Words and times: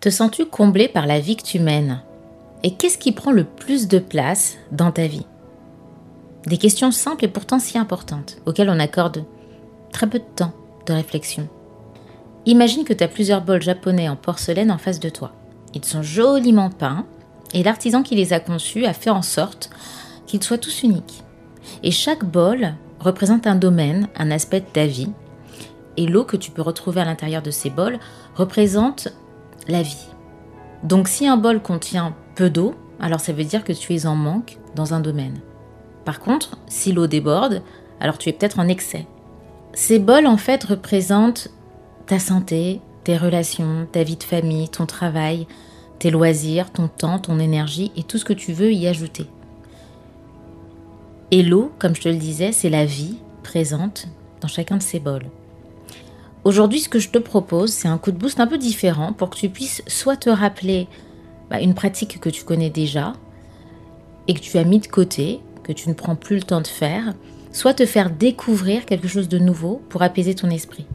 Te 0.00 0.10
sens-tu 0.10 0.46
comblé 0.46 0.86
par 0.86 1.08
la 1.08 1.18
vie 1.18 1.34
que 1.34 1.42
tu 1.42 1.58
mènes? 1.58 2.00
Et 2.62 2.74
qu'est-ce 2.74 2.98
qui 2.98 3.10
prend 3.10 3.32
le 3.32 3.42
plus 3.42 3.88
de 3.88 3.98
place 3.98 4.56
dans 4.70 4.92
ta 4.92 5.08
vie? 5.08 5.26
Des 6.46 6.56
questions 6.56 6.92
simples 6.92 7.24
et 7.24 7.28
pourtant 7.28 7.58
si 7.58 7.78
importantes, 7.78 8.36
auxquelles 8.46 8.70
on 8.70 8.78
accorde 8.78 9.24
très 9.90 10.06
peu 10.06 10.20
de 10.20 10.24
temps 10.36 10.52
de 10.86 10.92
réflexion. 10.92 11.48
Imagine 12.46 12.84
que 12.84 12.92
tu 12.92 13.02
as 13.02 13.08
plusieurs 13.08 13.42
bols 13.42 13.60
japonais 13.60 14.08
en 14.08 14.14
porcelaine 14.14 14.70
en 14.70 14.78
face 14.78 15.00
de 15.00 15.08
toi. 15.08 15.32
Ils 15.74 15.84
sont 15.84 16.02
joliment 16.02 16.70
peints 16.70 17.04
et 17.52 17.64
l'artisan 17.64 18.04
qui 18.04 18.14
les 18.14 18.32
a 18.32 18.38
conçus 18.38 18.86
a 18.86 18.92
fait 18.92 19.10
en 19.10 19.22
sorte 19.22 19.68
qu'ils 20.28 20.44
soient 20.44 20.58
tous 20.58 20.84
uniques. 20.84 21.24
Et 21.82 21.90
chaque 21.90 22.24
bol 22.24 22.74
représente 23.00 23.48
un 23.48 23.56
domaine, 23.56 24.06
un 24.16 24.30
aspect 24.30 24.60
de 24.60 24.66
ta 24.72 24.86
vie. 24.86 25.10
Et 25.96 26.06
l'eau 26.06 26.22
que 26.22 26.36
tu 26.36 26.52
peux 26.52 26.62
retrouver 26.62 27.00
à 27.00 27.04
l'intérieur 27.04 27.42
de 27.42 27.50
ces 27.50 27.68
bols 27.68 27.98
représente 28.36 29.08
la 29.68 29.82
vie. 29.82 30.08
Donc 30.82 31.08
si 31.08 31.26
un 31.26 31.36
bol 31.36 31.60
contient 31.60 32.14
peu 32.34 32.50
d'eau, 32.50 32.74
alors 33.00 33.20
ça 33.20 33.32
veut 33.32 33.44
dire 33.44 33.64
que 33.64 33.72
tu 33.72 33.94
es 33.94 34.06
en 34.06 34.16
manque 34.16 34.58
dans 34.74 34.94
un 34.94 35.00
domaine. 35.00 35.40
Par 36.04 36.20
contre, 36.20 36.58
si 36.66 36.92
l'eau 36.92 37.06
déborde, 37.06 37.62
alors 38.00 38.18
tu 38.18 38.28
es 38.28 38.32
peut-être 38.32 38.58
en 38.58 38.68
excès. 38.68 39.06
Ces 39.74 39.98
bols 39.98 40.26
en 40.26 40.36
fait 40.36 40.64
représentent 40.64 41.50
ta 42.06 42.18
santé, 42.18 42.80
tes 43.04 43.16
relations, 43.16 43.86
ta 43.92 44.02
vie 44.02 44.16
de 44.16 44.22
famille, 44.22 44.68
ton 44.68 44.86
travail, 44.86 45.46
tes 45.98 46.10
loisirs, 46.10 46.72
ton 46.72 46.88
temps, 46.88 47.18
ton 47.18 47.38
énergie 47.38 47.92
et 47.96 48.02
tout 48.02 48.18
ce 48.18 48.24
que 48.24 48.32
tu 48.32 48.52
veux 48.52 48.72
y 48.72 48.86
ajouter. 48.86 49.26
Et 51.30 51.42
l'eau, 51.42 51.72
comme 51.78 51.94
je 51.94 52.00
te 52.00 52.08
le 52.08 52.16
disais, 52.16 52.52
c'est 52.52 52.70
la 52.70 52.86
vie 52.86 53.18
présente 53.42 54.08
dans 54.40 54.48
chacun 54.48 54.78
de 54.78 54.82
ces 54.82 55.00
bols. 55.00 55.26
Aujourd'hui, 56.44 56.80
ce 56.80 56.88
que 56.88 56.98
je 56.98 57.10
te 57.10 57.18
propose, 57.18 57.72
c'est 57.72 57.88
un 57.88 57.98
coup 57.98 58.12
de 58.12 58.16
boost 58.16 58.40
un 58.40 58.46
peu 58.46 58.58
différent 58.58 59.12
pour 59.12 59.30
que 59.30 59.36
tu 59.36 59.48
puisses 59.48 59.82
soit 59.86 60.16
te 60.16 60.30
rappeler 60.30 60.88
bah, 61.50 61.60
une 61.60 61.74
pratique 61.74 62.20
que 62.20 62.30
tu 62.30 62.44
connais 62.44 62.70
déjà 62.70 63.14
et 64.28 64.34
que 64.34 64.40
tu 64.40 64.56
as 64.58 64.64
mis 64.64 64.78
de 64.78 64.86
côté, 64.86 65.40
que 65.64 65.72
tu 65.72 65.88
ne 65.88 65.94
prends 65.94 66.16
plus 66.16 66.36
le 66.36 66.42
temps 66.42 66.60
de 66.60 66.66
faire, 66.66 67.14
soit 67.52 67.74
te 67.74 67.86
faire 67.86 68.10
découvrir 68.10 68.86
quelque 68.86 69.08
chose 69.08 69.28
de 69.28 69.38
nouveau 69.38 69.82
pour 69.88 70.02
apaiser 70.02 70.34
ton 70.34 70.50
esprit. 70.50 70.86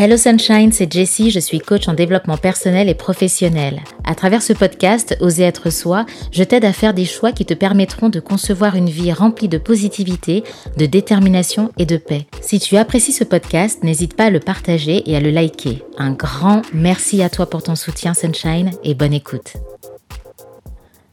Hello 0.00 0.16
Sunshine, 0.16 0.70
c'est 0.70 0.92
Jessie, 0.92 1.32
je 1.32 1.40
suis 1.40 1.58
coach 1.58 1.88
en 1.88 1.92
développement 1.92 2.36
personnel 2.36 2.88
et 2.88 2.94
professionnel. 2.94 3.80
À 4.04 4.14
travers 4.14 4.42
ce 4.42 4.52
podcast, 4.52 5.16
Oser 5.18 5.42
être 5.42 5.70
soi, 5.70 6.06
je 6.30 6.44
t'aide 6.44 6.64
à 6.64 6.72
faire 6.72 6.94
des 6.94 7.04
choix 7.04 7.32
qui 7.32 7.44
te 7.44 7.52
permettront 7.52 8.08
de 8.08 8.20
concevoir 8.20 8.76
une 8.76 8.88
vie 8.88 9.12
remplie 9.12 9.48
de 9.48 9.58
positivité, 9.58 10.44
de 10.76 10.86
détermination 10.86 11.72
et 11.78 11.84
de 11.84 11.96
paix. 11.96 12.28
Si 12.40 12.60
tu 12.60 12.76
apprécies 12.76 13.10
ce 13.10 13.24
podcast, 13.24 13.82
n'hésite 13.82 14.14
pas 14.14 14.26
à 14.26 14.30
le 14.30 14.38
partager 14.38 15.02
et 15.10 15.16
à 15.16 15.20
le 15.20 15.30
liker. 15.30 15.82
Un 15.96 16.12
grand 16.12 16.62
merci 16.72 17.20
à 17.20 17.28
toi 17.28 17.50
pour 17.50 17.64
ton 17.64 17.74
soutien 17.74 18.14
Sunshine 18.14 18.70
et 18.84 18.94
bonne 18.94 19.12
écoute. 19.12 19.54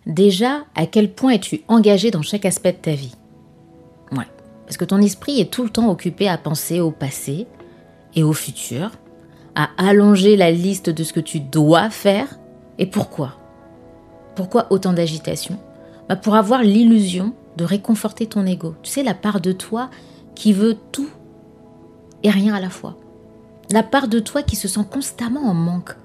Déjà, 0.05 0.64
à 0.75 0.86
quel 0.86 1.11
point 1.11 1.31
es-tu 1.31 1.61
engagé 1.70 2.11
dans 2.11 2.22
chaque 2.22 2.45
aspect 2.45 2.73
de 2.73 2.77
ta 2.77 2.92
vie? 2.92 3.16
Ouais, 4.11 4.27
parce 4.67 4.77
que 4.77 4.86
ton 4.86 5.02
esprit 5.02 5.42
est 5.42 5.52
tout 5.52 5.64
le 5.64 5.72
temps 5.72 5.89
occupé 5.89 6.27
à 6.27 6.38
penser 6.38 6.81
au 6.81 6.92
passé, 6.92 7.47
et 8.16 8.23
au 8.23 8.33
futur, 8.33 8.91
à 9.55 9.69
allonger 9.77 10.35
la 10.35 10.52
liste 10.52 10.89
de 10.89 11.03
ce 11.03 11.13
que 11.13 11.19
tu 11.19 11.39
dois 11.39 11.89
faire. 11.89 12.39
Et 12.77 12.85
pourquoi 12.85 13.38
Pourquoi 14.35 14.67
autant 14.69 14.94
d'agitation? 14.94 15.58
Bah 16.09 16.16
Pour 16.16 16.36
avoir 16.36 16.61
l'illusion 16.61 17.33
de 17.58 17.63
réconforter 17.63 18.27
ton 18.27 18.45
ego. 18.45 18.75
Tu 18.83 18.91
sais, 18.91 19.03
la 19.03 19.13
part 19.13 19.39
de 19.39 19.52
toi 19.52 19.89
qui 20.36 20.52
veut 20.53 20.77
tout 20.91 21.09
et 22.23 22.30
rien 22.30 22.53
à 22.53 22.59
la 22.59 22.69
fois. 22.69 22.97
La 23.71 23.83
part 23.83 24.08
de 24.08 24.19
toi 24.19 24.43
qui 24.43 24.55
se 24.55 24.67
sent 24.67 24.86
constamment 24.91 25.43
en 25.43 25.53
manque, 25.53 25.95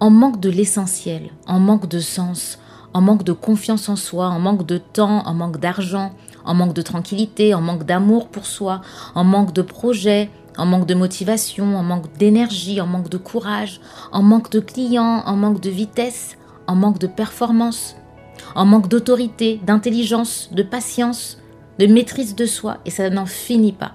en 0.00 0.10
manque 0.10 0.40
de 0.40 0.50
l'essentiel, 0.50 1.30
en 1.46 1.58
manque 1.58 1.88
de 1.88 1.98
sens, 1.98 2.58
en 2.94 3.00
manque 3.00 3.24
de 3.24 3.32
confiance 3.32 3.88
en 3.88 3.96
soi, 3.96 4.28
en 4.28 4.38
manque 4.38 4.66
de 4.66 4.78
temps, 4.78 5.26
en 5.26 5.34
manque 5.34 5.58
d'argent, 5.58 6.12
en 6.44 6.54
manque 6.54 6.74
de 6.74 6.82
tranquillité, 6.82 7.54
en 7.54 7.60
manque 7.60 7.84
d'amour 7.84 8.28
pour 8.28 8.46
soi, 8.46 8.80
en 9.14 9.24
manque 9.24 9.52
de 9.52 9.62
projet, 9.62 10.30
en 10.58 10.66
manque 10.66 10.86
de 10.86 10.94
motivation, 10.94 11.76
en 11.76 11.82
manque 11.82 12.12
d'énergie, 12.18 12.80
en 12.80 12.86
manque 12.86 13.08
de 13.08 13.16
courage, 13.16 13.80
en 14.12 14.22
manque 14.22 14.50
de 14.50 14.60
clients, 14.60 15.22
en 15.24 15.36
manque 15.36 15.60
de 15.60 15.70
vitesse, 15.70 16.36
en 16.66 16.74
manque 16.74 16.98
de 16.98 17.06
performance, 17.06 17.96
en 18.54 18.66
manque 18.66 18.88
d'autorité, 18.88 19.60
d'intelligence, 19.64 20.50
de 20.52 20.62
patience, 20.62 21.38
de 21.78 21.86
maîtrise 21.86 22.34
de 22.34 22.44
soi, 22.44 22.78
et 22.84 22.90
ça 22.90 23.08
n'en 23.08 23.26
finit 23.26 23.72
pas. 23.72 23.92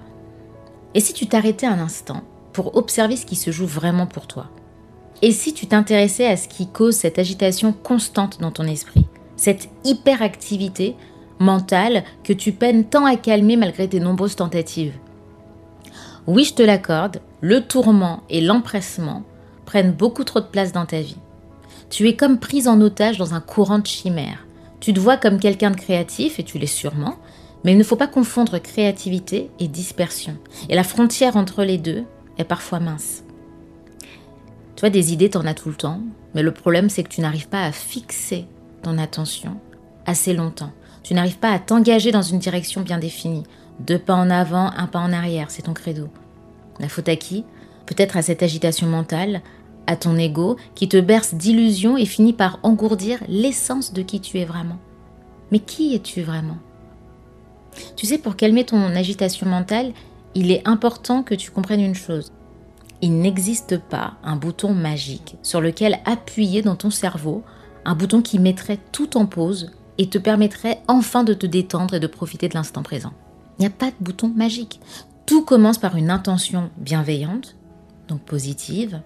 Et 0.94 1.00
si 1.00 1.12
tu 1.12 1.26
t'arrêtais 1.26 1.66
un 1.66 1.78
instant 1.78 2.22
pour 2.52 2.76
observer 2.76 3.16
ce 3.16 3.26
qui 3.26 3.36
se 3.36 3.50
joue 3.50 3.66
vraiment 3.66 4.06
pour 4.06 4.26
toi? 4.26 4.46
Et 5.22 5.32
si 5.32 5.52
tu 5.52 5.66
t'intéressais 5.66 6.26
à 6.26 6.36
ce 6.36 6.48
qui 6.48 6.66
cause 6.68 6.96
cette 6.96 7.18
agitation 7.18 7.72
constante 7.72 8.40
dans 8.40 8.50
ton 8.50 8.64
esprit, 8.64 9.06
cette 9.36 9.68
hyperactivité 9.84 10.96
mentale 11.40 12.04
que 12.22 12.32
tu 12.32 12.52
peines 12.52 12.84
tant 12.84 13.04
à 13.04 13.16
calmer 13.16 13.56
malgré 13.56 13.88
tes 13.88 14.00
nombreuses 14.00 14.36
tentatives? 14.36 14.94
Oui, 16.26 16.44
je 16.44 16.54
te 16.54 16.62
l'accorde, 16.62 17.20
le 17.40 17.60
tourment 17.60 18.22
et 18.30 18.40
l'empressement 18.40 19.22
prennent 19.66 19.92
beaucoup 19.92 20.24
trop 20.24 20.40
de 20.40 20.46
place 20.46 20.72
dans 20.72 20.86
ta 20.86 21.00
vie. 21.00 21.18
Tu 21.90 22.08
es 22.08 22.16
comme 22.16 22.38
prise 22.38 22.66
en 22.66 22.80
otage 22.80 23.18
dans 23.18 23.34
un 23.34 23.40
courant 23.40 23.78
de 23.78 23.86
chimère. 23.86 24.46
Tu 24.80 24.92
te 24.92 25.00
vois 25.00 25.16
comme 25.16 25.38
quelqu'un 25.38 25.70
de 25.70 25.76
créatif, 25.76 26.38
et 26.38 26.44
tu 26.44 26.58
l'es 26.58 26.66
sûrement, 26.66 27.16
mais 27.62 27.72
il 27.72 27.78
ne 27.78 27.84
faut 27.84 27.96
pas 27.96 28.06
confondre 28.06 28.58
créativité 28.58 29.50
et 29.58 29.68
dispersion. 29.68 30.36
Et 30.68 30.74
la 30.74 30.84
frontière 30.84 31.36
entre 31.36 31.62
les 31.62 31.78
deux 31.78 32.04
est 32.38 32.44
parfois 32.44 32.80
mince. 32.80 33.24
Tu 34.76 34.80
vois, 34.80 34.90
des 34.90 35.12
idées, 35.12 35.30
t'en 35.30 35.46
as 35.46 35.54
tout 35.54 35.68
le 35.68 35.74
temps, 35.74 36.00
mais 36.34 36.42
le 36.42 36.52
problème, 36.52 36.88
c'est 36.88 37.02
que 37.02 37.08
tu 37.08 37.20
n'arrives 37.20 37.48
pas 37.48 37.64
à 37.64 37.72
fixer 37.72 38.46
ton 38.82 38.98
attention 38.98 39.56
assez 40.06 40.34
longtemps. 40.34 40.72
Tu 41.02 41.14
n'arrives 41.14 41.38
pas 41.38 41.52
à 41.52 41.58
t'engager 41.58 42.12
dans 42.12 42.22
une 42.22 42.38
direction 42.38 42.80
bien 42.80 42.98
définie. 42.98 43.44
Deux 43.80 43.98
pas 43.98 44.14
en 44.14 44.30
avant, 44.30 44.70
un 44.76 44.86
pas 44.86 45.00
en 45.00 45.12
arrière, 45.12 45.50
c'est 45.50 45.62
ton 45.62 45.74
credo. 45.74 46.08
La 46.80 46.88
faute 46.88 47.08
à 47.08 47.16
qui? 47.16 47.44
Peut-être 47.86 48.16
à 48.16 48.22
cette 48.22 48.42
agitation 48.42 48.86
mentale, 48.86 49.42
à 49.86 49.96
ton 49.96 50.16
ego 50.16 50.56
qui 50.74 50.88
te 50.88 50.96
berce 50.96 51.34
d'illusions 51.34 51.96
et 51.96 52.06
finit 52.06 52.32
par 52.32 52.58
engourdir 52.62 53.20
l'essence 53.28 53.92
de 53.92 54.02
qui 54.02 54.20
tu 54.20 54.38
es 54.38 54.44
vraiment. 54.44 54.78
Mais 55.50 55.58
qui 55.58 55.94
es-tu 55.94 56.22
vraiment? 56.22 56.56
Tu 57.96 58.06
sais, 58.06 58.18
pour 58.18 58.36
calmer 58.36 58.64
ton 58.64 58.80
agitation 58.94 59.46
mentale, 59.46 59.92
il 60.34 60.50
est 60.50 60.66
important 60.66 61.22
que 61.22 61.34
tu 61.34 61.50
comprennes 61.50 61.80
une 61.80 61.94
chose. 61.94 62.32
Il 63.02 63.18
n'existe 63.18 63.78
pas 63.78 64.14
un 64.24 64.36
bouton 64.36 64.72
magique 64.72 65.36
sur 65.42 65.60
lequel 65.60 65.98
appuyer 66.06 66.62
dans 66.62 66.76
ton 66.76 66.90
cerveau, 66.90 67.42
un 67.84 67.94
bouton 67.94 68.22
qui 68.22 68.38
mettrait 68.38 68.78
tout 68.92 69.16
en 69.16 69.26
pause 69.26 69.72
et 69.98 70.08
te 70.08 70.18
permettrait 70.18 70.80
enfin 70.88 71.22
de 71.24 71.34
te 71.34 71.46
détendre 71.46 71.94
et 71.94 72.00
de 72.00 72.06
profiter 72.06 72.48
de 72.48 72.54
l'instant 72.54 72.82
présent. 72.82 73.12
Il 73.58 73.62
n'y 73.62 73.66
a 73.66 73.70
pas 73.70 73.90
de 73.90 73.96
bouton 74.00 74.28
magique. 74.28 74.80
Tout 75.26 75.44
commence 75.44 75.78
par 75.78 75.96
une 75.96 76.10
intention 76.10 76.70
bienveillante, 76.76 77.56
donc 78.08 78.20
positive, 78.20 79.00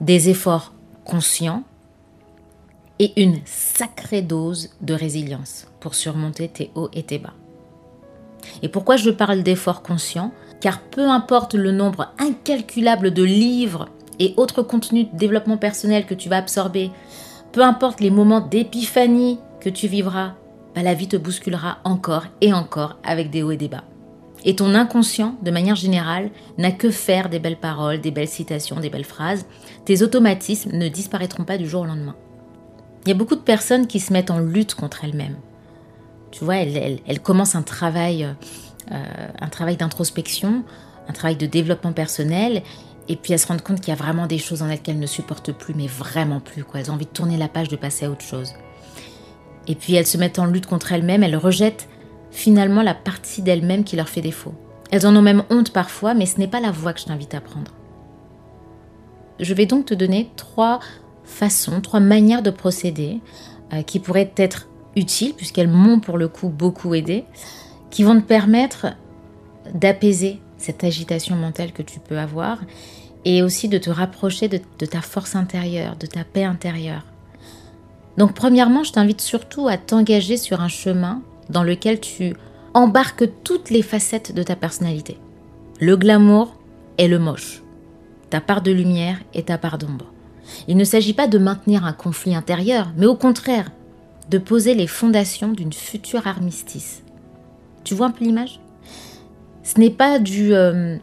des 0.00 0.28
efforts 0.28 0.72
conscients 1.04 1.64
et 2.98 3.20
une 3.20 3.38
sacrée 3.44 4.22
dose 4.22 4.70
de 4.80 4.94
résilience 4.94 5.66
pour 5.80 5.94
surmonter 5.94 6.48
tes 6.48 6.70
hauts 6.74 6.90
et 6.92 7.02
tes 7.02 7.18
bas. 7.18 7.34
Et 8.62 8.68
pourquoi 8.68 8.96
je 8.96 9.10
parle 9.10 9.42
d'efforts 9.42 9.82
conscients? 9.82 10.32
Car 10.60 10.80
peu 10.80 11.08
importe 11.08 11.54
le 11.54 11.70
nombre 11.70 12.12
incalculable 12.18 13.12
de 13.12 13.22
livres 13.22 13.88
et 14.18 14.34
autres 14.36 14.62
contenus 14.62 15.06
de 15.12 15.16
développement 15.16 15.58
personnel 15.58 16.06
que 16.06 16.14
tu 16.14 16.28
vas 16.28 16.38
absorber, 16.38 16.90
peu 17.52 17.62
importe 17.62 18.00
les 18.00 18.10
moments 18.10 18.40
d'épiphanie 18.40 19.38
que 19.60 19.68
tu 19.68 19.86
vivras 19.86 20.34
bah, 20.74 20.82
la 20.82 20.94
vie 20.94 21.08
te 21.08 21.16
bousculera 21.16 21.78
encore 21.84 22.26
et 22.40 22.52
encore 22.52 22.98
avec 23.04 23.30
des 23.30 23.42
hauts 23.42 23.50
et 23.50 23.56
des 23.56 23.68
bas. 23.68 23.84
Et 24.44 24.54
ton 24.54 24.74
inconscient, 24.74 25.36
de 25.42 25.50
manière 25.50 25.74
générale, 25.74 26.30
n'a 26.58 26.70
que 26.70 26.90
faire 26.90 27.28
des 27.28 27.38
belles 27.38 27.58
paroles, 27.58 28.00
des 28.00 28.10
belles 28.10 28.28
citations, 28.28 28.78
des 28.78 28.90
belles 28.90 29.04
phrases. 29.04 29.46
Tes 29.84 30.02
automatismes 30.02 30.76
ne 30.76 30.88
disparaîtront 30.88 31.44
pas 31.44 31.58
du 31.58 31.68
jour 31.68 31.82
au 31.82 31.86
lendemain. 31.86 32.14
Il 33.04 33.08
y 33.08 33.12
a 33.12 33.16
beaucoup 33.16 33.36
de 33.36 33.40
personnes 33.40 33.86
qui 33.86 34.00
se 34.00 34.12
mettent 34.12 34.30
en 34.30 34.38
lutte 34.38 34.74
contre 34.74 35.04
elles-mêmes. 35.04 35.36
Tu 36.30 36.44
vois, 36.44 36.56
elles, 36.56 37.20
commencent 37.20 37.56
un 37.56 37.62
travail, 37.62 38.24
euh, 38.92 39.04
un 39.40 39.48
travail 39.48 39.76
d'introspection, 39.76 40.62
un 41.08 41.12
travail 41.12 41.36
de 41.36 41.46
développement 41.46 41.92
personnel, 41.92 42.62
et 43.08 43.16
puis 43.16 43.32
elles 43.32 43.38
se 43.38 43.46
rendent 43.46 43.62
compte 43.62 43.80
qu'il 43.80 43.88
y 43.88 43.96
a 43.96 44.00
vraiment 44.00 44.26
des 44.26 44.38
choses 44.38 44.62
en 44.62 44.68
elles 44.68 44.82
qu'elles 44.82 44.98
ne 44.98 45.06
supportent 45.06 45.52
plus, 45.52 45.74
mais 45.74 45.86
vraiment 45.86 46.40
plus. 46.40 46.64
Elles 46.74 46.90
ont 46.90 46.94
envie 46.94 47.06
de 47.06 47.10
tourner 47.10 47.38
la 47.38 47.48
page, 47.48 47.68
de 47.68 47.76
passer 47.76 48.04
à 48.04 48.10
autre 48.10 48.22
chose. 48.22 48.52
Et 49.68 49.74
puis 49.74 49.94
elles 49.94 50.06
se 50.06 50.18
mettent 50.18 50.38
en 50.38 50.46
lutte 50.46 50.66
contre 50.66 50.92
elles-mêmes, 50.92 51.22
elles 51.22 51.36
rejettent 51.36 51.88
finalement 52.30 52.82
la 52.82 52.94
partie 52.94 53.42
d'elles-mêmes 53.42 53.84
qui 53.84 53.96
leur 53.96 54.08
fait 54.08 54.20
défaut. 54.20 54.54
Elles 54.90 55.06
en 55.06 55.14
ont 55.14 55.22
même 55.22 55.44
honte 55.50 55.72
parfois, 55.72 56.14
mais 56.14 56.26
ce 56.26 56.38
n'est 56.38 56.48
pas 56.48 56.60
la 56.60 56.70
voie 56.70 56.94
que 56.94 57.00
je 57.00 57.04
t'invite 57.04 57.34
à 57.34 57.40
prendre. 57.40 57.72
Je 59.38 59.54
vais 59.54 59.66
donc 59.66 59.86
te 59.86 59.94
donner 59.94 60.30
trois 60.36 60.80
façons, 61.24 61.80
trois 61.80 62.00
manières 62.00 62.42
de 62.42 62.50
procéder 62.50 63.20
euh, 63.72 63.82
qui 63.82 64.00
pourraient 64.00 64.32
être 64.36 64.68
utiles, 64.96 65.34
puisqu'elles 65.34 65.68
m'ont 65.68 66.00
pour 66.00 66.16
le 66.16 66.28
coup 66.28 66.48
beaucoup 66.48 66.94
aidé, 66.94 67.24
qui 67.90 68.02
vont 68.02 68.18
te 68.20 68.26
permettre 68.26 68.88
d'apaiser 69.74 70.40
cette 70.56 70.82
agitation 70.82 71.36
mentale 71.36 71.72
que 71.72 71.82
tu 71.82 72.00
peux 72.00 72.18
avoir 72.18 72.58
et 73.24 73.42
aussi 73.42 73.68
de 73.68 73.78
te 73.78 73.90
rapprocher 73.90 74.48
de, 74.48 74.60
de 74.78 74.86
ta 74.86 75.02
force 75.02 75.36
intérieure, 75.36 75.96
de 75.96 76.06
ta 76.06 76.24
paix 76.24 76.44
intérieure. 76.44 77.04
Donc 78.18 78.34
premièrement, 78.34 78.82
je 78.82 78.92
t'invite 78.92 79.20
surtout 79.20 79.68
à 79.68 79.76
t'engager 79.76 80.36
sur 80.36 80.60
un 80.60 80.68
chemin 80.68 81.22
dans 81.50 81.62
lequel 81.62 82.00
tu 82.00 82.34
embarques 82.74 83.28
toutes 83.44 83.70
les 83.70 83.80
facettes 83.80 84.34
de 84.34 84.42
ta 84.42 84.56
personnalité. 84.56 85.16
Le 85.80 85.96
glamour 85.96 86.56
et 86.98 87.06
le 87.06 87.20
moche, 87.20 87.62
ta 88.28 88.40
part 88.40 88.60
de 88.60 88.72
lumière 88.72 89.18
et 89.34 89.44
ta 89.44 89.56
part 89.56 89.78
d'ombre. 89.78 90.06
Il 90.66 90.76
ne 90.76 90.84
s'agit 90.84 91.12
pas 91.12 91.28
de 91.28 91.38
maintenir 91.38 91.84
un 91.84 91.92
conflit 91.92 92.34
intérieur, 92.34 92.90
mais 92.96 93.06
au 93.06 93.14
contraire, 93.14 93.70
de 94.28 94.38
poser 94.38 94.74
les 94.74 94.88
fondations 94.88 95.52
d'une 95.52 95.72
future 95.72 96.26
armistice. 96.26 97.04
Tu 97.84 97.94
vois 97.94 98.08
un 98.08 98.10
peu 98.10 98.24
l'image? 98.24 98.58
Ce 99.62 99.78
n'est 99.78 99.90
pas 99.90 100.18
du 100.18 100.54
euh, 100.54 100.96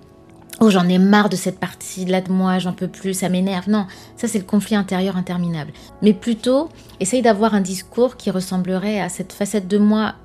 Oh, 0.61 0.69
j'en 0.69 0.87
ai 0.87 0.99
marre 0.99 1.29
de 1.29 1.35
cette 1.35 1.59
partie-là 1.59 2.21
de 2.21 2.31
moi, 2.31 2.59
j'en 2.59 2.71
peux 2.71 2.87
plus, 2.87 3.13
ça 3.13 3.27
m'énerve. 3.27 3.69
Non, 3.69 3.87
ça 4.15 4.27
c'est 4.27 4.39
le 4.39 4.45
conflit 4.45 4.75
intérieur 4.75 5.17
interminable. 5.17 5.73
Mais 6.01 6.13
plutôt, 6.13 6.69
essaye 6.99 7.21
d'avoir 7.21 7.53
un 7.55 7.61
discours 7.61 8.15
qui 8.15 8.31
ressemblerait 8.31 9.01
à 9.01 9.09
cette 9.09 9.33
facette 9.33 9.67
de 9.67 9.77
moi. 9.77 10.15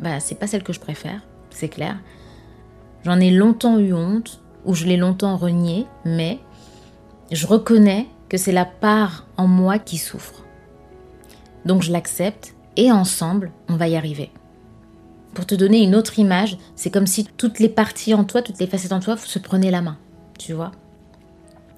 Bah, 0.00 0.20
c'est 0.20 0.38
pas 0.38 0.46
celle 0.46 0.62
que 0.62 0.72
je 0.72 0.80
préfère, 0.80 1.20
c'est 1.50 1.68
clair. 1.68 1.98
J'en 3.04 3.18
ai 3.18 3.30
longtemps 3.30 3.78
eu 3.78 3.92
honte, 3.92 4.40
ou 4.64 4.74
je 4.74 4.86
l'ai 4.86 4.96
longtemps 4.96 5.36
renié, 5.36 5.86
mais 6.04 6.38
je 7.32 7.46
reconnais 7.46 8.06
que 8.28 8.36
c'est 8.36 8.52
la 8.52 8.64
part 8.64 9.26
en 9.36 9.48
moi 9.48 9.78
qui 9.78 9.98
souffre. 9.98 10.44
Donc 11.64 11.82
je 11.82 11.92
l'accepte 11.92 12.54
et 12.76 12.92
ensemble, 12.92 13.50
on 13.68 13.76
va 13.76 13.88
y 13.88 13.96
arriver. 13.96 14.30
Pour 15.34 15.46
te 15.46 15.54
donner 15.54 15.82
une 15.82 15.94
autre 15.94 16.18
image, 16.18 16.58
c'est 16.76 16.90
comme 16.90 17.06
si 17.06 17.24
toutes 17.24 17.58
les 17.58 17.68
parties 17.68 18.14
en 18.14 18.24
toi, 18.24 18.42
toutes 18.42 18.58
les 18.58 18.66
facettes 18.66 18.92
en 18.92 19.00
toi 19.00 19.16
se 19.16 19.38
prenaient 19.38 19.70
la 19.70 19.82
main, 19.82 19.96
tu 20.38 20.52
vois 20.52 20.72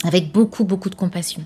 Avec 0.04 0.32
beaucoup, 0.32 0.64
beaucoup 0.64 0.90
de 0.90 0.94
compassion. 0.94 1.44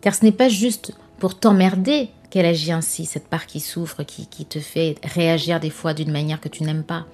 Car 0.00 0.14
ce 0.14 0.24
n'est 0.24 0.32
pas 0.32 0.48
juste 0.48 0.92
pour 1.18 1.38
t'emmerder 1.38 2.10
qu'elle 2.28 2.46
agit 2.46 2.72
ainsi, 2.72 3.06
cette 3.06 3.28
part 3.28 3.46
qui 3.46 3.60
souffre, 3.60 4.02
qui, 4.02 4.26
qui 4.26 4.44
te 4.44 4.58
fait 4.58 4.96
réagir 5.02 5.60
des 5.60 5.70
fois 5.70 5.94
d'une 5.94 6.12
manière 6.12 6.40
que 6.40 6.48
tu 6.48 6.62
n'aimes 6.64 6.84
pas. 6.84 7.06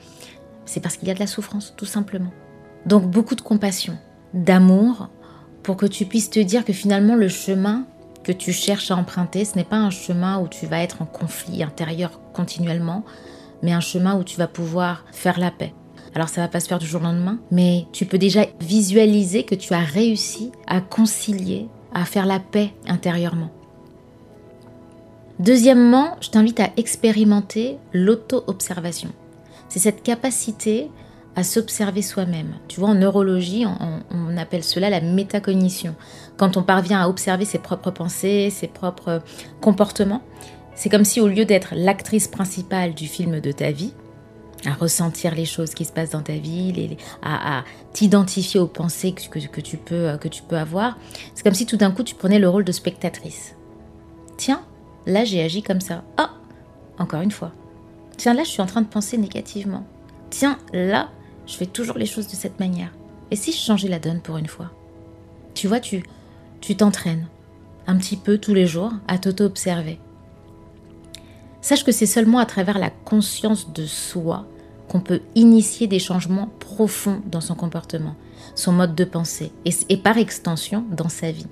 C'est 0.65 0.81
parce 0.81 0.97
qu'il 0.97 1.09
y 1.09 1.11
a 1.11 1.15
de 1.15 1.21
la 1.21 1.27
souffrance, 1.27 1.75
tout 1.77 1.87
simplement. 1.87 2.33
Donc 2.87 3.09
beaucoup 3.09 3.37
de 3.37 3.41
compassion, 3.41 3.97
d'amour, 4.35 5.09
pour 5.63 5.77
que 5.77 5.87
tu 5.87 6.07
puisses 6.07 6.31
te 6.31 6.41
dire 6.41 6.65
que 6.65 6.73
finalement 6.73 7.15
le 7.15 7.29
chemin 7.29 7.85
que 8.25 8.33
tu 8.33 8.53
cherches 8.53 8.91
à 8.91 8.97
emprunter, 8.97 9.45
ce 9.45 9.57
n'est 9.57 9.65
pas 9.65 9.77
un 9.77 9.91
chemin 9.91 10.41
où 10.41 10.49
tu 10.49 10.67
vas 10.67 10.83
être 10.83 11.03
en 11.03 11.07
conflit 11.07 11.63
intérieur 11.63 12.21
continuellement, 12.33 13.05
mais 13.63 13.73
un 13.73 13.81
chemin 13.81 14.19
où 14.19 14.25
tu 14.25 14.37
vas 14.37 14.49
pouvoir 14.49 15.05
faire 15.13 15.39
la 15.39 15.51
paix. 15.51 15.75
Alors 16.15 16.29
ça 16.29 16.43
va 16.43 16.49
pas 16.49 16.61
se 16.61 16.69
faire 16.69 16.79
du 16.79 16.87
jour 16.87 17.01
au 17.01 17.05
lendemain, 17.05 17.39
mais 17.51 17.87
tu 17.93 18.05
peux 18.05 18.19
déjà 18.19 18.47
visualiser 18.61 19.45
que 19.45 19.55
tu 19.55 19.73
as 19.73 19.81
réussi 19.81 20.53
à 20.67 20.81
concilier, 20.81 21.69
à 21.95 22.05
faire 22.05 22.27
la 22.27 22.39
paix 22.39 22.73
intérieurement. 22.87 23.51
Deuxièmement, 25.39 26.17
je 26.21 26.31
t'invite 26.31 26.61
à 26.61 26.71
expérimenter 26.77 27.79
l'auto-observation. 27.93 29.11
C'est 29.69 29.79
cette 29.79 30.03
capacité 30.03 30.91
à 31.35 31.45
s'observer 31.45 32.03
soi-même. 32.03 32.55
Tu 32.69 32.79
vois, 32.79 32.91
en 32.91 32.95
neurologie, 32.95 33.65
on, 33.67 34.01
on, 34.11 34.37
appelle 34.37 34.63
cela 34.63 34.91
la 34.91 35.01
métacognition. 35.01 35.95
Quand 36.37 36.59
on 36.59 36.63
parvient 36.63 37.01
à 37.01 37.09
observer 37.09 37.47
ses 37.47 37.59
propres 37.59 37.91
pensées, 37.91 38.51
ses 38.51 38.69
propres 38.69 39.23
comportements, 39.63 40.23
c'est 40.75 40.89
comme 40.89 41.05
si 41.05 41.21
au 41.21 41.29
lieu 41.29 41.45
d'être 41.45 41.75
l'actrice 41.77 42.29
principale 42.29 42.95
du 42.95 43.07
film 43.07 43.41
de 43.41 43.53
ta 43.53 43.71
vie, 43.71 43.93
à 44.65 44.75
ressentir 44.75 45.35
les 45.35 45.45
choses 45.45 45.75
qui 45.75 45.85
se 45.85 45.93
passent 45.93 46.11
dans 46.11 46.23
ta 46.23 46.37
vie, 46.37 46.97
à, 47.23 47.65
t'identifier 47.93 48.61
aux 48.61 48.67
pensées 48.67 49.13
que, 49.13 49.61
tu 49.61 49.77
peux, 49.77 50.17
que 50.19 50.29
tu 50.29 50.43
peux 50.43 50.57
avoir, 50.57 50.99
c'est 51.35 51.43
comme 51.43 51.55
si 51.55 51.67
tout 51.67 51.77
d'un 51.77 51.91
coup 51.91 52.03
tu 52.03 52.15
prenais 52.15 52.39
le 52.39 52.49
rôle 52.49 52.65
de 52.65 52.73
spectatrice. 52.73 53.55
Tiens, 54.37 54.65
là 55.07 55.25
j'ai 55.25 55.43
agi 55.43 55.63
comme 55.63 55.81
ça. 55.81 56.05
Ah, 56.17 56.31
encore 56.99 57.23
une 57.23 57.31
fois. 57.31 57.53
Tiens, 58.17 58.35
là 58.35 58.45
je 58.45 58.51
suis 58.51 58.63
en 58.63 58.67
train 58.67 58.83
de 58.83 58.87
penser 58.87 59.19
négativement. 59.19 59.85
Tiens, 60.31 60.59
là 60.73 61.11
je 61.47 61.57
fais 61.57 61.67
toujours 61.67 61.99
les 61.99 62.07
choses 62.07 62.29
de 62.29 62.37
cette 62.37 62.61
manière. 62.61 62.93
Et 63.31 63.37
si 63.37 63.53
je 63.53 63.59
changeais 63.59 63.89
la 63.89 63.99
donne 63.99 64.21
pour 64.21 64.37
une 64.37 64.47
fois? 64.47 64.71
Tu 65.55 65.67
vois, 65.67 65.81
tu 65.81 66.03
tu 66.61 66.77
t'entraînes 66.77 67.27
un 67.89 67.97
petit 67.97 68.17
peu 68.17 68.39
tous 68.39 68.55
les 68.55 68.67
jours 68.67 68.93
à 69.09 69.19
t'auto-observer. 69.19 69.99
Sache 71.63 71.85
que 71.85 71.93
c'est 71.93 72.07
seulement 72.07 72.39
à 72.41 72.47
travers 72.47 72.79
la 72.79 72.91
conscience 72.91 73.73
de 73.73 73.87
soi 73.87 74.47
qu'on 74.89 75.01
peut 75.01 75.21
initier 75.37 75.87
des 75.87 76.01
changements 76.01 76.51
profonds 76.59 77.23
dans 77.31 77.41
son 77.41 77.55
comportement, 77.55 78.17
son 78.57 78.73
mode 78.73 78.97
de 78.97 79.05
pensée 79.05 79.53
et, 79.65 79.97
par 79.97 80.19
extension 80.19 80.85
dans 80.91 81.09
sa 81.09 81.31
vie. 81.31 81.47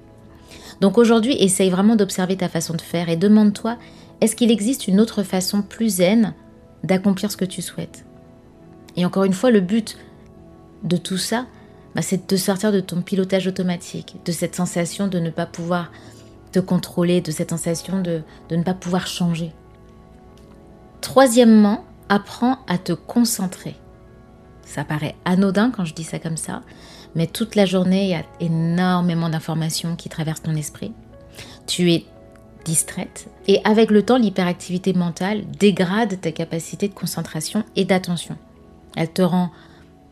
Donc 0.80 0.98
aujourd'hui, 0.98 1.36
essaye 1.38 1.70
vraiment 1.70 1.94
d'observer 1.94 2.36
ta 2.36 2.48
façon 2.48 2.74
de 2.74 2.80
faire 2.80 3.08
et 3.08 3.16
demande-toi, 3.16 3.78
est-ce 4.20 4.34
qu'il 4.34 4.50
existe 4.50 4.88
une 4.88 5.00
autre 5.00 5.22
façon 5.22 5.62
plus 5.62 5.96
zen 5.96 6.34
d'accomplir 6.82 7.30
ce 7.30 7.36
que 7.36 7.44
tu 7.44 7.62
souhaites? 7.62 8.04
Et 8.96 9.06
encore 9.06 9.24
une 9.24 9.32
fois, 9.32 9.52
le 9.52 9.60
but 9.60 9.96
de 10.82 10.96
tout 10.96 11.18
ça, 11.18 11.46
bah, 11.94 12.02
c'est 12.02 12.16
de 12.16 12.26
te 12.26 12.36
sortir 12.36 12.72
de 12.72 12.80
ton 12.80 13.00
pilotage 13.00 13.46
automatique, 13.46 14.16
de 14.24 14.32
cette 14.32 14.56
sensation 14.56 15.06
de 15.06 15.20
ne 15.20 15.30
pas 15.30 15.46
pouvoir 15.46 15.92
te 16.50 16.58
contrôler, 16.58 17.20
de 17.20 17.30
cette 17.30 17.50
sensation 17.50 18.02
de 18.02 18.22
ne 18.50 18.62
pas 18.64 18.74
pouvoir 18.74 19.06
changer. 19.06 19.52
Troisièmement, 21.00 21.84
apprends 22.08 22.58
à 22.66 22.78
te 22.78 22.92
concentrer. 22.92 23.76
Ça 24.64 24.84
paraît 24.84 25.16
anodin 25.24 25.70
quand 25.70 25.84
je 25.84 25.94
dis 25.94 26.04
ça 26.04 26.18
comme 26.18 26.36
ça, 26.36 26.62
mais 27.14 27.26
toute 27.26 27.56
la 27.56 27.66
journée, 27.66 28.04
il 28.04 28.10
y 28.10 28.14
a 28.14 28.24
énormément 28.40 29.28
d'informations 29.28 29.96
qui 29.96 30.08
traversent 30.08 30.42
ton 30.42 30.54
esprit. 30.54 30.92
Tu 31.66 31.92
es 31.92 32.04
distraite 32.64 33.28
et 33.48 33.60
avec 33.64 33.90
le 33.90 34.02
temps, 34.02 34.18
l'hyperactivité 34.18 34.92
mentale 34.92 35.44
dégrade 35.58 36.20
ta 36.20 36.30
capacité 36.30 36.88
de 36.88 36.94
concentration 36.94 37.64
et 37.76 37.84
d'attention. 37.84 38.36
Elle 38.96 39.12
te 39.12 39.22
rend 39.22 39.50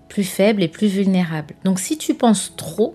plus 0.09 0.25
faible 0.25 0.63
et 0.63 0.69
plus 0.69 0.89
vulnérable. 0.89 1.55
Donc 1.65 1.79
si 1.79 1.99
tu 1.99 2.15
penses 2.15 2.55
trop, 2.57 2.95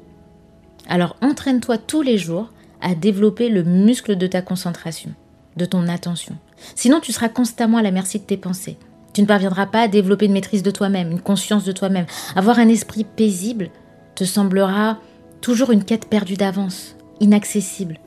alors 0.88 1.16
entraîne-toi 1.22 1.78
tous 1.78 2.02
les 2.02 2.18
jours 2.18 2.52
à 2.82 2.96
développer 2.96 3.50
le 3.50 3.64
muscle 3.64 4.18
de 4.18 4.28
ta 4.28 4.42
concentration, 4.42 5.12
de 5.58 5.66
ton 5.66 5.88
attention. 5.88 6.36
Sinon, 6.76 7.00
tu 7.00 7.12
seras 7.12 7.30
constamment 7.30 7.78
à 7.78 7.82
la 7.82 7.92
merci 7.92 8.20
de 8.20 8.26
tes 8.26 8.38
pensées. 8.38 8.78
Tu 9.14 9.22
ne 9.22 9.28
parviendras 9.28 9.68
pas 9.68 9.82
à 9.82 9.88
développer 9.88 10.26
une 10.26 10.34
maîtrise 10.34 10.64
de 10.64 10.72
toi-même, 10.72 11.12
une 11.12 11.22
conscience 11.22 11.66
de 11.66 11.72
toi-même. 11.72 12.06
Avoir 12.36 12.60
un 12.60 12.68
esprit 12.68 13.04
paisible 13.04 13.70
te 14.16 14.24
semblera 14.24 14.98
toujours 15.42 15.72
une 15.72 15.84
quête 15.84 16.08
perdue 16.08 16.36
d'avance, 16.36 16.96
inaccessible. 17.20 18.00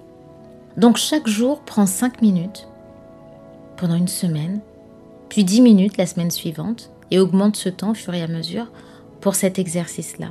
Donc 0.76 0.96
chaque 0.96 1.28
jour, 1.28 1.60
prends 1.60 1.86
5 1.86 2.22
minutes 2.22 2.68
pendant 3.76 3.94
une 3.94 4.08
semaine, 4.08 4.60
puis 5.28 5.44
10 5.44 5.60
minutes 5.60 5.96
la 5.96 6.06
semaine 6.06 6.30
suivante, 6.30 6.90
et 7.10 7.18
augmente 7.18 7.56
ce 7.56 7.68
temps 7.68 7.90
au 7.90 7.94
fur 7.94 8.14
et 8.14 8.22
à 8.22 8.28
mesure 8.28 8.70
pour 9.20 9.34
cet 9.34 9.58
exercice-là. 9.58 10.28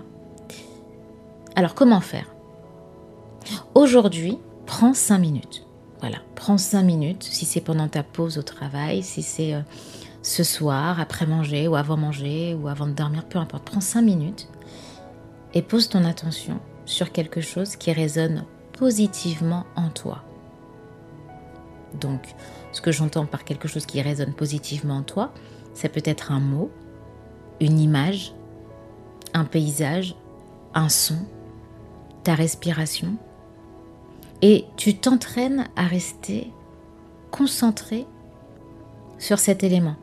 Alors 1.56 1.74
comment 1.74 2.02
faire? 2.02 2.34
Aujourd'hui, 3.76 4.38
prends 4.66 4.94
5 4.94 5.20
minutes. 5.20 5.65
Voilà, 6.02 6.18
prends 6.36 6.58
5 6.58 6.84
minutes, 6.84 7.24
si 7.24 7.46
c'est 7.46 7.62
pendant 7.62 7.88
ta 7.88 8.04
pause 8.04 8.38
au 8.38 8.44
travail, 8.44 9.02
si 9.02 9.24
c'est 9.24 9.54
euh, 9.54 9.62
ce 10.22 10.44
soir, 10.44 11.00
après 11.00 11.26
manger 11.26 11.68
ou 11.68 11.76
avant 11.76 11.98
manger 11.98 12.54
ou 12.54 12.68
avant 12.68 12.88
de 12.88 12.94
dormir, 12.94 13.26
peu 13.26 13.40
importe, 13.40 13.64
prends 13.64 13.82
5 13.82 14.02
minutes 14.02 14.50
et 15.54 15.62
pose 15.62 15.88
ton 15.90 16.04
attention 16.04 16.60
sur 16.86 17.12
quelque 17.12 17.42
chose 17.42 17.76
qui 17.76 17.92
résonne 17.92 18.44
positivement 18.74 19.66
en 19.76 19.90
toi. 19.90 20.24
Donc, 22.00 22.36
ce 22.72 22.82
que 22.82 22.92
j'entends 22.92 23.26
par 23.26 23.46
quelque 23.46 23.68
chose 23.68 23.86
qui 23.86 24.02
résonne 24.02 24.34
positivement 24.34 24.98
en 24.98 25.04
toi, 25.04 25.34
ça 25.74 25.88
peut 25.88 26.04
être 26.04 26.32
un 26.32 26.42
mot, 26.42 26.70
une 27.62 27.80
image, 27.80 28.34
un 29.34 29.46
paysage, 29.46 30.16
un 30.74 30.90
son, 30.90 31.18
ta 32.24 32.36
respiration, 32.36 33.16
et 34.42 34.66
tu 34.78 34.96
t'entraînes 34.96 35.68
à 35.76 35.86
rester 35.86 36.52
concentré 37.32 38.06
sur 39.18 39.40
cet 39.40 39.64
élément. 39.64 39.96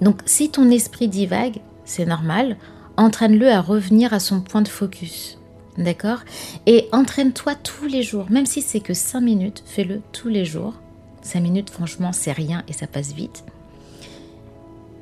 Donc 0.00 0.20
si 0.26 0.50
ton 0.50 0.70
esprit 0.70 1.08
divague, 1.08 1.60
c'est 1.84 2.06
normal, 2.06 2.56
entraîne-le 2.96 3.50
à 3.50 3.60
revenir 3.60 4.12
à 4.12 4.20
son 4.20 4.40
point 4.40 4.62
de 4.62 4.68
focus. 4.68 5.38
D'accord? 5.78 6.20
Et 6.64 6.88
entraîne-toi 6.92 7.54
tous 7.54 7.86
les 7.86 8.02
jours, 8.02 8.26
même 8.30 8.46
si 8.46 8.62
c'est 8.62 8.80
que 8.80 8.94
5 8.94 9.20
minutes, 9.20 9.62
fais-le 9.66 10.00
tous 10.12 10.28
les 10.28 10.46
jours. 10.46 10.74
5 11.20 11.40
minutes, 11.40 11.70
franchement, 11.70 12.12
c'est 12.12 12.32
rien 12.32 12.62
et 12.68 12.72
ça 12.72 12.86
passe 12.86 13.12
vite. 13.12 13.44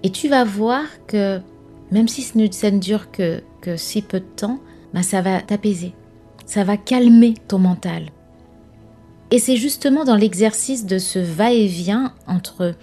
Et 0.02 0.10
tu 0.10 0.28
vas 0.28 0.44
voir 0.44 0.84
que 1.06 1.40
même 1.92 2.08
si 2.08 2.22
ça 2.22 2.70
ne 2.70 2.78
dure 2.78 3.10
que, 3.12 3.42
que 3.60 3.76
si 3.76 4.02
peu 4.02 4.18
de 4.18 4.24
temps, 4.24 4.58
bah 4.92 5.02
ça 5.02 5.22
va 5.22 5.40
t'apaiser 5.40 5.94
ça 6.46 6.64
va 6.64 6.76
calmer 6.76 7.34
ton 7.48 7.58
mental. 7.58 8.10
Et 9.30 9.38
c'est 9.38 9.56
justement 9.56 10.04
dans 10.04 10.16
l'exercice 10.16 10.86
de 10.86 10.98
ce 10.98 11.18
va-et-vient 11.18 12.12
entre 12.26 12.74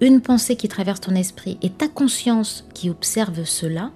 une 0.00 0.20
pensée 0.20 0.56
qui 0.56 0.68
traverse 0.68 1.00
ton 1.00 1.14
esprit 1.14 1.58
et 1.62 1.70
ta 1.70 1.88
conscience 1.88 2.66
qui 2.74 2.90
observe 2.90 3.44
cela 3.44 3.90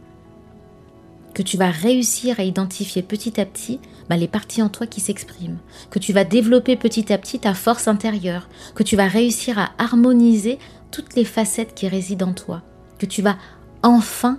que 1.34 1.42
tu 1.42 1.56
vas 1.56 1.70
réussir 1.70 2.40
à 2.40 2.44
identifier 2.44 3.02
petit 3.02 3.40
à 3.40 3.46
petit 3.46 3.78
bah, 4.08 4.16
les 4.16 4.26
parties 4.26 4.62
en 4.62 4.68
toi 4.68 4.86
qui 4.86 5.00
s'expriment, 5.00 5.58
que 5.90 5.98
tu 5.98 6.12
vas 6.12 6.24
développer 6.24 6.76
petit 6.76 7.12
à 7.12 7.18
petit 7.18 7.38
ta 7.38 7.54
force 7.54 7.86
intérieure, 7.86 8.48
que 8.74 8.82
tu 8.82 8.96
vas 8.96 9.06
réussir 9.06 9.58
à 9.58 9.70
harmoniser 9.78 10.58
toutes 10.90 11.14
les 11.14 11.24
facettes 11.24 11.74
qui 11.74 11.86
résident 11.86 12.30
en 12.30 12.32
toi, 12.32 12.62
que 12.98 13.06
tu 13.06 13.22
vas 13.22 13.36
enfin 13.82 14.38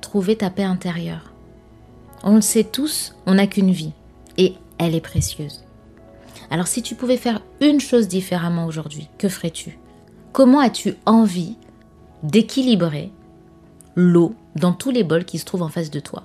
trouver 0.00 0.36
ta 0.36 0.50
paix 0.50 0.62
intérieure. 0.62 1.32
On 2.22 2.36
le 2.36 2.40
sait 2.40 2.64
tous, 2.64 3.16
on 3.26 3.34
n'a 3.34 3.46
qu'une 3.46 3.72
vie 3.72 3.92
et 4.38 4.54
elle 4.78 4.94
est 4.94 5.02
précieuse. 5.02 5.64
Alors 6.50 6.66
si 6.66 6.80
tu 6.80 6.94
pouvais 6.94 7.18
faire 7.18 7.42
une 7.60 7.80
chose 7.80 8.08
différemment 8.08 8.64
aujourd'hui, 8.64 9.10
que 9.18 9.28
ferais-tu? 9.28 9.78
Comment 10.32 10.60
as-tu 10.60 10.94
envie 11.04 11.56
d'équilibrer 12.22 13.12
l'eau 13.94 14.34
dans 14.56 14.72
tous 14.72 14.90
les 14.90 15.04
bols 15.04 15.24
qui 15.24 15.38
se 15.38 15.44
trouvent 15.44 15.62
en 15.62 15.68
face 15.68 15.90
de 15.90 16.00
toi? 16.00 16.24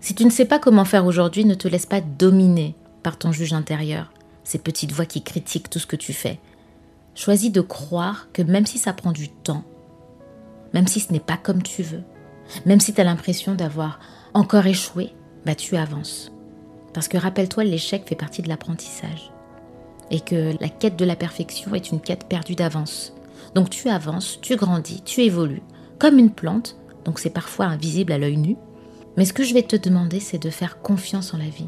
Si 0.00 0.14
tu 0.14 0.24
ne 0.24 0.30
sais 0.30 0.44
pas 0.44 0.58
comment 0.58 0.84
faire 0.84 1.06
aujourd'hui, 1.06 1.44
ne 1.44 1.54
te 1.54 1.68
laisse 1.68 1.86
pas 1.86 2.00
dominer 2.00 2.74
par 3.02 3.16
ton 3.16 3.32
juge 3.32 3.52
intérieur, 3.52 4.12
ces 4.42 4.58
petites 4.58 4.92
voix 4.92 5.06
qui 5.06 5.22
critiquent 5.22 5.70
tout 5.70 5.78
ce 5.78 5.86
que 5.86 5.96
tu 5.96 6.12
fais. 6.12 6.40
Choisis 7.14 7.52
de 7.52 7.60
croire 7.60 8.28
que 8.32 8.42
même 8.42 8.66
si 8.66 8.78
ça 8.78 8.92
prend 8.92 9.12
du 9.12 9.28
temps, 9.28 9.64
même 10.72 10.88
si 10.88 11.00
ce 11.00 11.12
n'est 11.12 11.20
pas 11.20 11.36
comme 11.36 11.62
tu 11.62 11.82
veux, 11.82 12.02
même 12.66 12.80
si 12.80 12.92
tu 12.92 13.00
as 13.00 13.04
l'impression 13.04 13.54
d'avoir 13.54 14.00
encore 14.34 14.66
échoué, 14.66 15.12
bah 15.46 15.54
tu 15.54 15.76
avances. 15.76 16.33
Parce 16.94 17.08
que 17.08 17.18
rappelle-toi, 17.18 17.64
l'échec 17.64 18.04
fait 18.06 18.14
partie 18.14 18.40
de 18.40 18.48
l'apprentissage. 18.48 19.32
Et 20.10 20.20
que 20.20 20.52
la 20.60 20.68
quête 20.68 20.96
de 20.96 21.04
la 21.04 21.16
perfection 21.16 21.74
est 21.74 21.90
une 21.90 22.00
quête 22.00 22.26
perdue 22.28 22.54
d'avance. 22.54 23.12
Donc 23.54 23.68
tu 23.68 23.88
avances, 23.88 24.38
tu 24.40 24.56
grandis, 24.56 25.02
tu 25.04 25.22
évolues, 25.22 25.62
comme 25.98 26.18
une 26.18 26.30
plante, 26.30 26.76
donc 27.04 27.18
c'est 27.18 27.30
parfois 27.30 27.66
invisible 27.66 28.12
à 28.12 28.18
l'œil 28.18 28.36
nu. 28.36 28.56
Mais 29.16 29.24
ce 29.24 29.32
que 29.32 29.44
je 29.44 29.54
vais 29.54 29.62
te 29.62 29.76
demander, 29.76 30.20
c'est 30.20 30.42
de 30.42 30.50
faire 30.50 30.80
confiance 30.80 31.34
en 31.34 31.38
la 31.38 31.44
vie. 31.44 31.66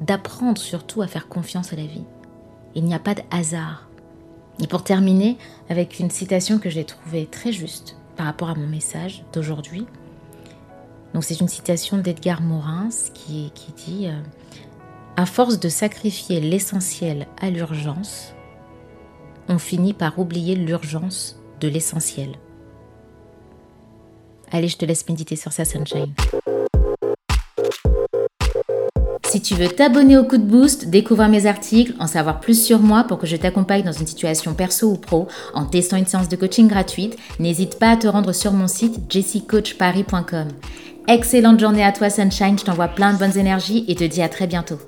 D'apprendre 0.00 0.60
surtout 0.60 1.02
à 1.02 1.06
faire 1.06 1.28
confiance 1.28 1.72
à 1.72 1.76
la 1.76 1.86
vie. 1.86 2.04
Il 2.74 2.84
n'y 2.84 2.94
a 2.94 2.98
pas 2.98 3.14
de 3.14 3.22
hasard. 3.30 3.88
Et 4.62 4.66
pour 4.66 4.84
terminer, 4.84 5.36
avec 5.68 5.98
une 5.98 6.10
citation 6.10 6.58
que 6.58 6.70
j'ai 6.70 6.84
trouvée 6.84 7.26
très 7.26 7.52
juste 7.52 7.96
par 8.16 8.26
rapport 8.26 8.50
à 8.50 8.54
mon 8.54 8.66
message 8.66 9.24
d'aujourd'hui. 9.32 9.86
Donc 11.14 11.24
c'est 11.24 11.40
une 11.40 11.48
citation 11.48 11.98
d'Edgar 11.98 12.40
Morin 12.40 12.88
qui, 13.14 13.52
dit 13.76 14.06
euh, 14.06 14.20
À 15.16 15.26
force 15.26 15.58
de 15.58 15.68
sacrifier 15.68 16.40
l'essentiel 16.40 17.26
à 17.40 17.50
l'urgence, 17.50 18.34
on 19.48 19.58
finit 19.58 19.92
par 19.92 20.18
oublier 20.18 20.54
l'urgence 20.54 21.40
de 21.60 21.68
l'essentiel. 21.68 22.36
Allez, 24.52 24.68
je 24.68 24.76
te 24.76 24.84
laisse 24.84 25.08
méditer 25.08 25.36
sur 25.36 25.52
ça, 25.52 25.64
Sunshine. 25.64 26.14
Si 29.30 29.40
tu 29.40 29.54
veux 29.54 29.68
t'abonner 29.68 30.18
au 30.18 30.24
coup 30.24 30.38
de 30.38 30.42
boost, 30.42 30.88
découvrir 30.88 31.28
mes 31.28 31.46
articles, 31.46 31.94
en 32.00 32.08
savoir 32.08 32.40
plus 32.40 32.60
sur 32.60 32.80
moi 32.80 33.04
pour 33.04 33.16
que 33.18 33.28
je 33.28 33.36
t'accompagne 33.36 33.84
dans 33.84 33.92
une 33.92 34.08
situation 34.08 34.54
perso 34.54 34.90
ou 34.90 34.96
pro 34.96 35.28
en 35.54 35.66
testant 35.66 35.98
une 35.98 36.06
séance 36.06 36.28
de 36.28 36.34
coaching 36.34 36.66
gratuite, 36.66 37.16
n'hésite 37.38 37.78
pas 37.78 37.90
à 37.90 37.96
te 37.96 38.08
rendre 38.08 38.32
sur 38.32 38.52
mon 38.52 38.66
site 38.66 38.98
jessicoachparis.com. 39.08 40.48
Excellente 41.08 41.58
journée 41.58 41.84
à 41.84 41.92
toi 41.92 42.10
Sunshine, 42.10 42.58
je 42.58 42.64
t'envoie 42.64 42.88
plein 42.88 43.12
de 43.12 43.18
bonnes 43.18 43.36
énergies 43.36 43.84
et 43.88 43.94
te 43.94 44.04
dis 44.04 44.22
à 44.22 44.28
très 44.28 44.46
bientôt. 44.46 44.78